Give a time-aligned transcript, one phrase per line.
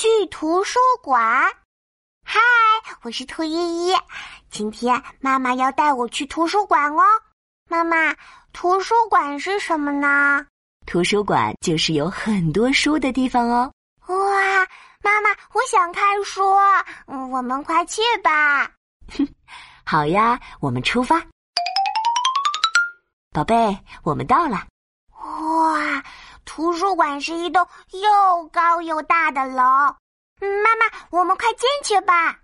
[0.00, 1.20] 去图书馆。
[2.24, 2.40] 嗨，
[3.02, 3.94] 我是兔依依。
[4.50, 7.02] 今天妈妈要带我去图书馆哦。
[7.68, 8.16] 妈妈，
[8.50, 10.46] 图书馆是什么呢？
[10.86, 13.70] 图书馆就是有很多书的地方哦。
[14.06, 14.16] 哇，
[15.02, 16.50] 妈妈，我想看书。
[17.06, 18.70] 嗯，我们快去吧。
[19.84, 21.22] 好呀，我们出发。
[23.34, 24.66] 宝贝，我们到了。
[25.20, 26.02] 哇，
[26.44, 29.62] 图书馆是一栋又高又大的楼。
[30.40, 32.38] 嗯，妈妈，我们快进去吧。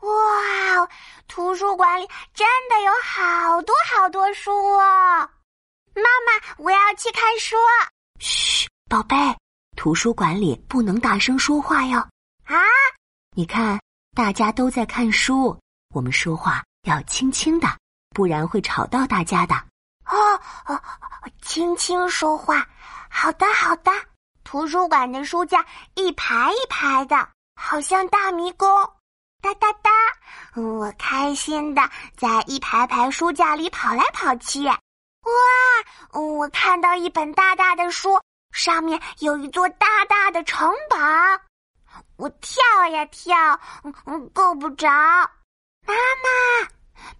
[0.00, 0.88] 哇，
[1.28, 5.28] 图书馆里真的有好多好多书哦！
[5.94, 7.56] 妈妈，我要去看书。
[8.20, 9.16] 嘘，宝贝，
[9.76, 11.98] 图书馆里不能大声说话哟。
[12.44, 12.56] 啊？
[13.34, 13.80] 你看，
[14.14, 15.58] 大家都在看书，
[15.94, 17.68] 我们说话要轻轻的，
[18.10, 19.54] 不然会吵到大家的。
[20.06, 20.80] 哦哦，
[21.42, 22.66] 轻轻说话。
[23.26, 23.90] 好的，好的。
[24.44, 28.68] 图书馆的书架一排一排的，好像大迷宫。
[29.42, 29.90] 哒哒哒，
[30.54, 31.82] 我开心的
[32.16, 34.64] 在一排排书架里跑来跑去。
[34.64, 34.78] 哇，
[36.12, 38.16] 我看到一本大大的书，
[38.52, 40.96] 上面有一座大大的城堡。
[42.18, 43.36] 我跳呀跳，
[44.04, 44.86] 嗯，够不着。
[44.88, 46.60] 妈妈，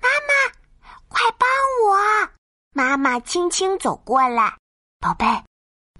[0.00, 1.46] 妈妈，快帮
[1.84, 2.28] 我！
[2.72, 4.56] 妈妈轻轻走过来，
[4.98, 5.26] 宝贝。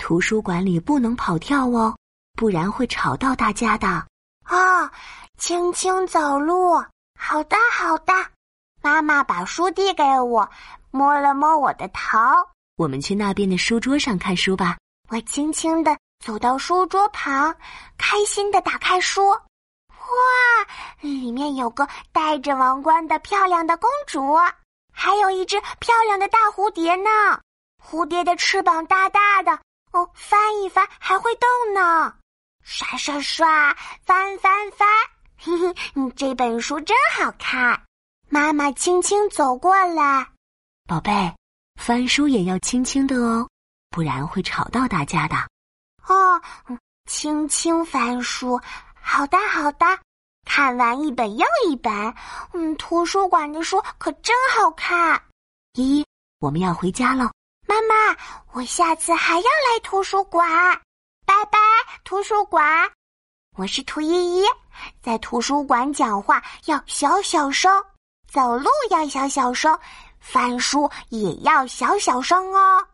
[0.01, 1.95] 图书馆里不能跑跳哦，
[2.33, 3.87] 不然会吵到大家的。
[4.49, 4.91] 哦，
[5.37, 6.75] 轻轻走路。
[7.17, 8.13] 好的，好的。
[8.83, 10.49] 妈妈把书递给我，
[10.91, 12.19] 摸了摸我的头。
[12.77, 14.79] 我们去那边的书桌上看书吧。
[15.11, 17.55] 我轻轻的走到书桌旁，
[17.99, 19.29] 开心的打开书。
[19.29, 19.39] 哇，
[21.03, 24.35] 里面有个戴着王冠的漂亮的公主，
[24.93, 27.11] 还有一只漂亮的大蝴蝶呢。
[27.85, 29.59] 蝴蝶的翅膀大大的。
[29.93, 32.15] 哦，翻一翻还会动呢，
[32.63, 34.89] 刷刷刷，翻翻翻，
[35.37, 37.83] 嘿嘿，这本书真好看。
[38.29, 40.29] 妈妈轻轻走过来，
[40.87, 41.35] 宝贝，
[41.75, 43.49] 翻书也要轻轻的哦，
[43.91, 45.35] 不然会吵到大家的。
[46.07, 46.41] 哦，
[47.07, 48.61] 轻轻翻书，
[48.95, 49.85] 好的好的，
[50.45, 51.93] 看完一本又一本，
[52.53, 55.21] 嗯，图书馆的书可真好看。
[55.75, 56.07] 依依，
[56.39, 57.29] 我们要回家喽。
[57.81, 58.17] 妈妈，
[58.53, 60.49] 我下次还要来图书馆，
[61.25, 61.59] 拜拜，
[62.05, 62.91] 图书馆。
[63.57, 64.45] 我是图依依，
[65.03, 67.85] 在图书馆讲话要小小声，
[68.31, 69.79] 走路要小小声，
[70.21, 72.87] 翻书也要小小声哦。